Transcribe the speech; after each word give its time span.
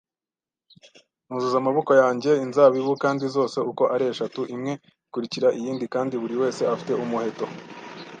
nuzuza 1.27 1.57
amaboko 1.59 1.91
yanjye 2.01 2.31
inzabibu, 2.45 2.91
kandi 3.03 3.23
zose 3.35 3.57
uko 3.71 3.83
ari 3.93 4.03
eshatu, 4.11 4.41
imwe 4.55 4.73
ikurikira 5.07 5.47
iyindi, 5.57 5.85
kandi 5.95 6.13
buri 6.21 6.35
wese 6.41 6.61
afite 6.73 6.91
umuheto, 7.03 7.45